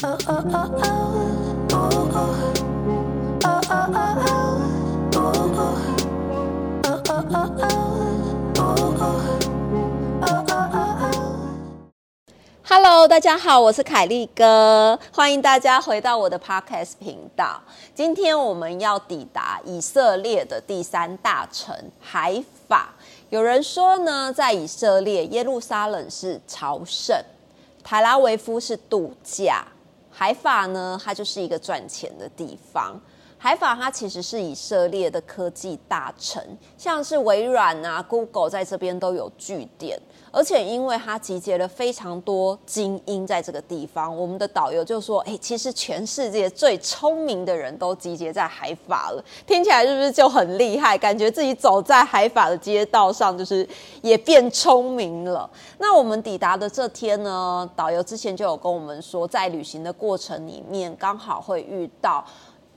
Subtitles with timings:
[0.00, 0.16] Hello，
[13.08, 17.60] 大家好，我是凯丽哥，欢迎大家回到我的 Podcast 频道。
[17.92, 22.94] 今天我们要抵达以色列的第三大城海法。
[23.30, 27.20] 有人说呢，在以色列，耶路撒冷是朝圣，
[27.82, 29.66] 塔拉维夫是度假，
[30.18, 33.00] 海法呢，它就是一个赚钱的地方。
[33.40, 36.42] 海法它其实是以色列的科技大城，
[36.76, 39.96] 像是微软啊、Google 在这边都有据点，
[40.32, 50.98] 而且因为它集结了非常多精英在这个地方，我们的导游就说：“哎，其实全世界最聪明的人都集结在海法了。”听起来是不是就很厉害？
[50.98, 53.66] 感觉自己走在海法的街道上，就是
[54.02, 55.48] 也变聪明了。
[55.78, 62.24] 那我们抵达的这天呢，导游之前就有跟我们说，在旅行的过程里面，刚好会遇到。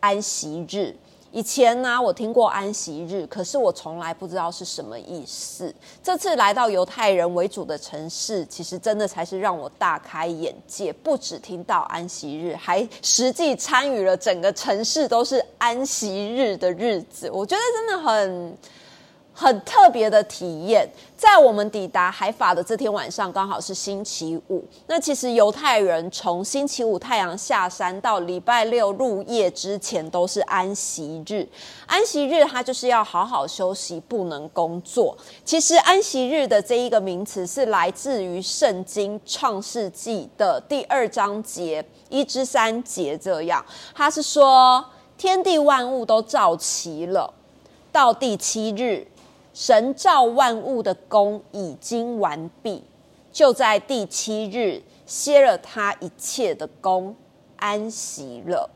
[0.00, 0.94] 安息日，
[1.30, 5.72] 以前呢，我听过安息日，可是我从来不知道是什么意思。
[6.02, 10.92] 这次来到犹太人为主的城市，其实真的才是让我大开眼界。
[10.92, 18.58] 不只听到安息日，还实际参与了整个城市都是安息日的日子，我觉得真的很。
[19.32, 20.86] 很特别的体验，
[21.16, 24.62] 在我们抵达海法的这天晚上，刚好是星期五。
[24.86, 31.48] 那其实犹太人从星期五太阳下山到礼拜六入夜之前都是安息日。
[31.86, 35.16] 安息日它就是要好好休息，不能工作。
[35.44, 44.84] 其实安息日的这一个名词是来自于圣经创世纪的第二章节一至三节，这样它是说
[45.16, 47.32] 天地万物都造齐了，
[47.90, 49.06] 到第七日。
[49.60, 52.82] 神造万物的功已经完毕，
[53.30, 57.14] 就在第七日歇了他一切的功，
[57.56, 58.70] 安息了。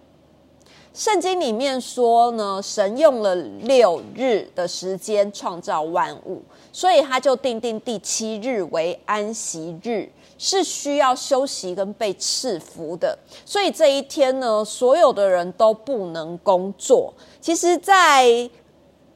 [0.92, 10.06] 圣经里面说呢，神用了六日的时间创造万物，所以他就定定第七日为安息日，
[10.36, 13.18] 是需要休息跟被赐福的。
[13.46, 17.14] 所以这一天呢，所有的人都不能工作。
[17.40, 18.50] 其实，在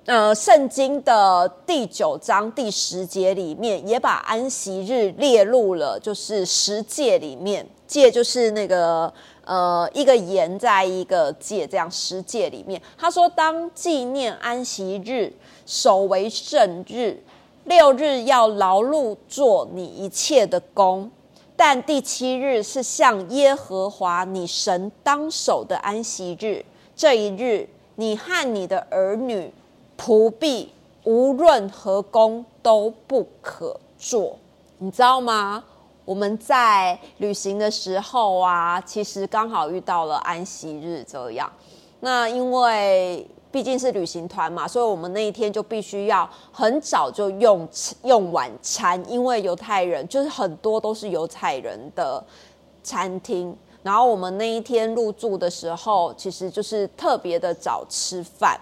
[0.09, 9.13] 呃，圣经的第九章第十节里面也把安息日列入了，就是十诫里面，诫就是那个
[9.45, 15.31] 呃一个言在一个诫这样十诫里面，他说当纪念安息日，
[15.67, 17.23] 守为圣日，
[17.65, 21.11] 六日要劳碌做你一切的工，
[21.55, 26.65] 但第七日是向耶和华你神当守的安息日，
[26.97, 29.53] 这一日你和你的儿女。
[29.99, 30.73] 仆婢
[31.03, 34.39] 无论何工都不可做，
[34.79, 35.65] 你知道吗？
[36.05, 41.51] 我们在旅行的时候啊，其实刚好遇到了安息日这样。
[42.01, 47.69] 那因为毕竟是旅行团嘛，所以我们那一天就必须要很早就用
[48.05, 52.25] 用晚餐，因为犹太人就是很多都是犹太人的
[52.83, 53.55] 餐厅。
[53.83, 58.59] 然后我们那一天入住的时候，其实就是特别的早吃饭。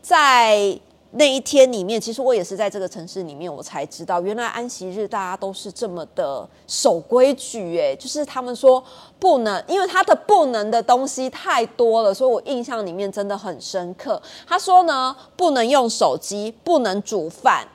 [0.00, 0.78] 在
[1.12, 7.78] 那一天里面，其实我也是在这个城市里面，我才知道原来安息日大家都是这么的守规矩。
[7.80, 8.82] 哎，就是他们说
[9.18, 14.20] 不能，因为他的不能的东西太多了，所以我印象里面真的很深刻。
[14.46, 17.66] 他说呢，不能用手机，不能煮饭，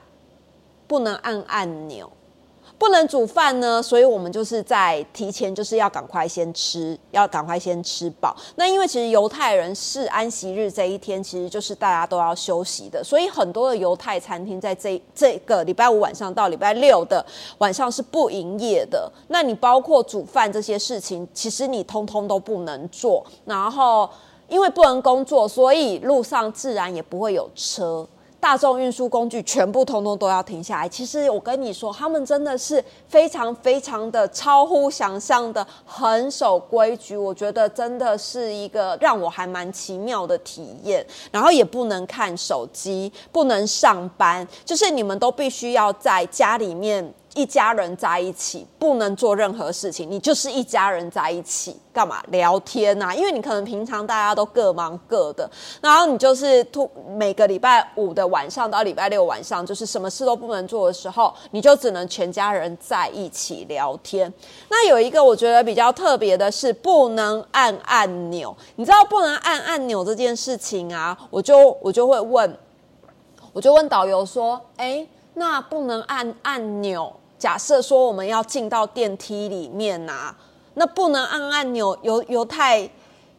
[0.86, 2.08] 不能按按钮。
[2.84, 8.36] 不能煮饭呢，所以我们就是在提前就是要赶快先吃，要赶快先吃饱。
[8.56, 17.24] 那因为其实犹太人是安息日这一天，其实就是大家都要休息的，所以很多的犹太餐厅在这这个礼拜五晚上到礼拜六的
[17.56, 19.10] 晚上是不营业的。
[19.28, 23.24] 那你包括煮饭这些事情，其实你通通都不能做。
[23.46, 24.06] 然后
[24.46, 28.06] 因为不能工作，所以路上自然也不会有车。
[28.44, 30.86] 大众运输工具全部通通都要停下来。
[30.86, 37.16] 其实我跟你说，他们真的是非常非常的超乎想象的很守规矩。
[37.16, 41.02] 我觉得真的是一个让我还蛮奇妙的体验。
[41.32, 47.14] 然后也不能看手机，不能上班，就是你们都必须要在家里面。
[47.34, 53.12] 一家人在一起不能做任何事情，你就是一家人在一起干嘛聊天呐？
[53.14, 55.50] 因为你可能平常大家都各忙各的，
[55.82, 64.32] 然后你就是突每个礼拜五的晚上到礼拜六晚上，就是什么事都不能做的时候，你就只能全家人在一起聊天。
[64.68, 68.56] 那有一个我觉得比较特别的是，不能按按钮。
[68.76, 71.18] 你知道不能按按钮这件事情啊？
[71.30, 72.56] 我就我就会问，
[73.52, 75.04] 我就问导游说：“哎，
[75.34, 80.34] 那不能按按钮？”假设说我们要进到电梯里面呐，
[80.74, 82.88] 那不能按按钮，犹犹太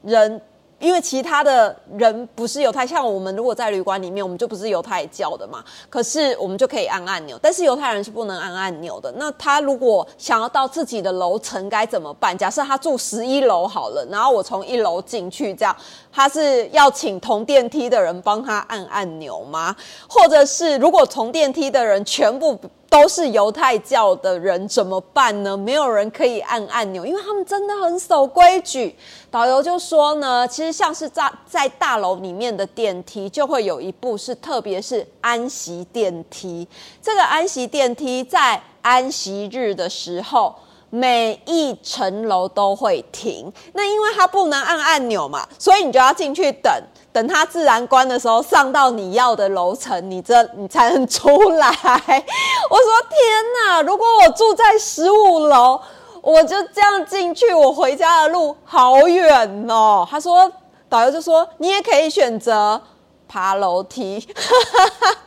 [0.02, 0.42] 人。
[0.78, 5.64] 因为其他的人不是犹太，像我们如果在旅馆里面，我们就不是犹太教的嘛。
[5.90, 9.10] 可是我们就可以按按钮，但是犹太人是不能按按钮的。
[9.16, 12.38] 那他如果想要到自己的楼层该怎么办？
[12.38, 15.74] 假设他住十一楼好了，然后我从一楼进去，这样
[16.12, 19.74] 他是要请同电梯的人帮他按按钮吗？
[20.10, 22.60] 或者是如果同电梯的人全部？
[22.90, 25.58] 都是犹太教的人怎么办呢？
[25.58, 28.96] 没有人可以按按钮，因为他们真的很守规矩。
[29.30, 36.68] 导游就说呢，其实像是在在大楼里面的电梯，就会有一部是特别是安息电梯。
[37.02, 40.56] 这个安息电梯在安息日的时候。
[40.96, 46.72] 每一层楼都会停，那因为它不能按按钮嘛，所以你就要进去等，
[47.12, 51.68] 等它自然关的时候，上到你要的楼层，你这你才能出来。
[51.68, 53.20] 我说天
[53.68, 55.78] 哪，如果我住在十五楼，
[56.22, 60.08] 我就这样进去，我回家的路好远哦。
[60.10, 60.50] 他说，
[60.88, 62.82] 导游就说你也可以选择
[63.28, 64.26] 爬楼梯。
[64.34, 65.18] 哈哈哈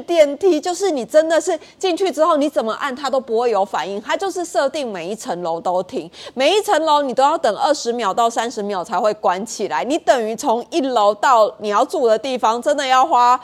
[0.00, 13.38] 电梯，就是你真的是进去之后，你怎么按它都不会有反应，它就是设定每一层楼都停，每一层楼你都要等二十秒到三十秒才会关起来，你等于从一楼到你要住的地方，真的要花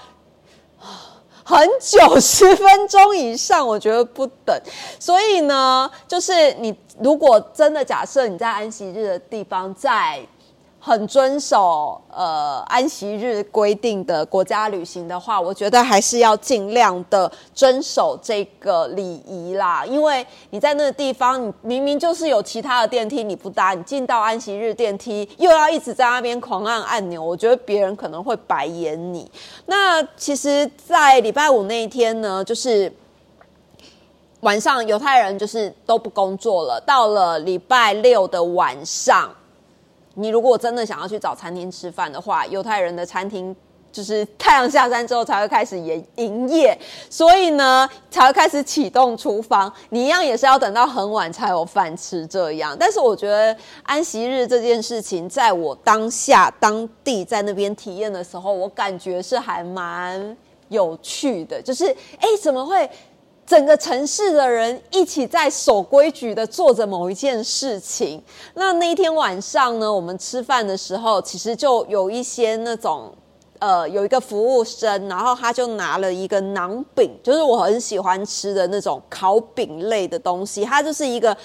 [1.45, 4.57] 很久，十分钟以上，我觉得不等。
[4.99, 10.21] 所以呢，就是你如果真的假设你在安息日的地方在。
[10.83, 19.85] 很遵守呃安息日规定的国家旅行的话，我觉得还是要尽量的遵守这个礼仪啦。
[19.85, 29.31] 因为你在那个地方，你明明就是有其他的电梯你不搭，你进到安息日电梯又要一直在那边狂按按钮，我觉得别人可能会白眼你。
[29.67, 32.91] 那其实，在礼拜五那一天呢，就是
[34.41, 39.31] 晚上犹太人就是都不工作了，到了礼拜六的晚上。
[40.15, 43.55] 你如果真的想要去找餐厅吃饭的话，犹太人的餐厅
[43.93, 46.79] 就是太阳下山之后才会开始营营业，
[47.09, 49.73] 所以呢才会开始启动厨房。
[49.89, 52.77] 你一样也是要等到很晚才有饭吃这样。
[52.79, 60.37] 但是我觉得安息日这件事情，在我当下当地在那边体验的时候，我感觉是还蛮
[60.69, 61.61] 有趣的。
[61.61, 61.87] 就是
[62.19, 62.89] 哎，怎么会？
[63.51, 68.23] 整个城市的人一起在守规矩的做着某一件事情。
[68.55, 73.13] 那那一天晚上呢，我们吃饭的时候，其实就有一些那种，
[73.59, 80.65] 呃，有一个服务生，然后他就拿了一个馕饼，就是我很喜欢吃的那种烤饼类的东西。
[80.65, 81.37] 它就是一个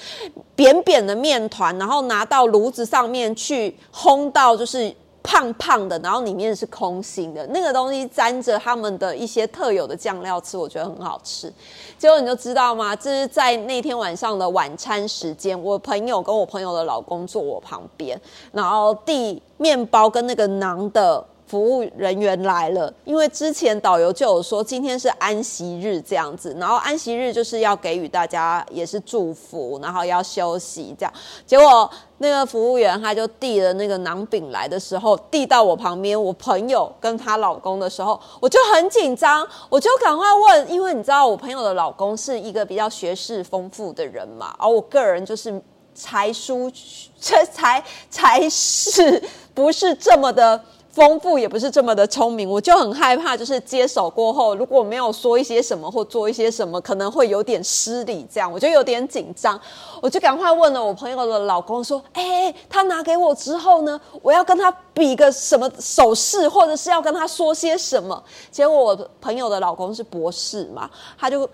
[0.56, 4.96] 扁扁的面团，然后拿到炉子上面去烘到，就是。
[5.26, 11.52] 胖胖的，然后里面是空心的，那个东西沾着他们的一些特有的酱料吃，我觉得很好吃。
[11.98, 12.96] 结果你就知道吗？
[12.96, 18.20] 这是在那天晚上的晚餐时间，我朋友跟我朋友的老公坐我旁边，
[18.52, 21.26] 然后递面包跟那个馕的。
[21.48, 31.14] 服务人员来了，因为之前导游就有说今天是安息日这样子，然后安息日就是要给予大家也是祝福，然后要休息这样。
[31.46, 45.62] 结果那个服务员他就递了那个馕饼来的时候，递到我旁边，我朋友跟她老公的时候，我就很紧张，我就赶快问，因为你知道我朋友的老公是一个比较学识丰富的人嘛，而我个人就是
[45.94, 46.72] 才疏
[47.20, 49.22] 这才才是
[49.54, 50.60] 不是这么的。
[50.96, 59.60] 丰富也不是这么的聪明，我就很害怕，就是接手过后，如果没有说一些什么或做一些什么，可能会有点失礼，这样我就有点紧张，
[60.02, 71.50] 我就赶快问了我朋友的老公说：“哎，他拿给我之后呢，我要跟他比个什么手势，或者是要跟他说些什么？”结果我朋友的老公是博士嘛，他就。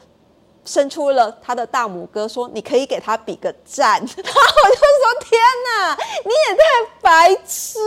[0.64, 6.62] 伸出了他的大拇哥，说：“你可以给他比个赞。”然后我就说：“天哪，你也太
[7.02, 7.80] 白痴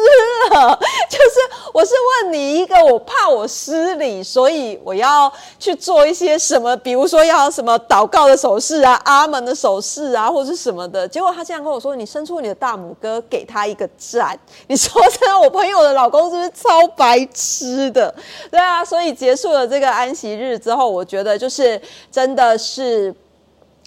[0.50, 0.76] 了！
[1.08, 11.06] 就是我是问你一个，我怕我失礼，所以我要去做一些什么，比如说要什么祷告的手势啊、阿门的手势啊，或者什么的。
[11.06, 14.36] 结果他竟然跟我说：‘你伸出你的大拇哥，给他一个赞。’
[14.66, 18.12] 你说真的，我朋友的老公是不是超白痴的？
[18.50, 22.58] 对啊，所以结束了这个安息日之后，我觉得就是真的。
[22.58, 23.14] 是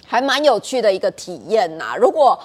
[0.06, 1.96] 还蛮有趣的一个体验呐！
[1.98, 2.38] 如果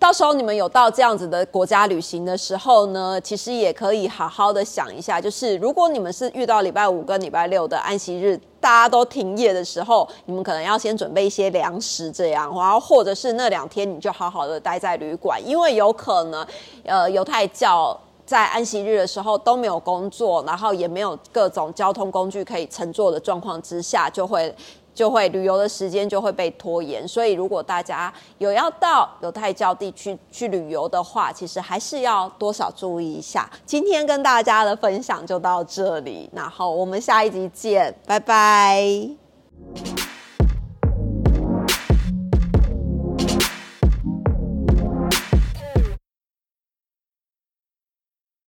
[0.00, 16.46] 到时候你们有到这样子的国家旅行的时候呢，其实也可以好好的想一下，就是如果你们是遇到礼拜五跟礼拜六的安息日，大家都停业的时候，你们可能要先准备一些粮食，这样，然后或者是那两天你就好好的待在旅馆，因为有可能，
[16.84, 24.54] 呃，犹太教在安息日的时候都没有工作，然后也没有各种交通工具可以乘坐的状况之下，就会。
[25.00, 27.08] 就会旅游的时间就会被拖延。
[27.08, 33.48] 所以如果大家有要到犹太教地区去旅游的话，其实还是要多少注意一下。
[33.64, 39.19] 今天跟大家的分享就到这里，然后我们下一集见，拜拜。